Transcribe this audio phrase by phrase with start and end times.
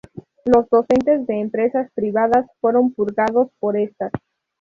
[0.45, 4.11] Los docentes de empresas privadas fueron purgados por estas.